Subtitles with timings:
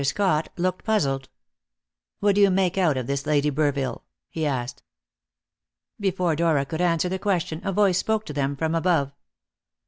[0.03, 1.29] Scott looked puzzled.
[2.21, 4.81] "What do you make out of this Lady Burville?" he asked.
[5.99, 9.13] Before Dora could answer the question, a voice spoke to them from above.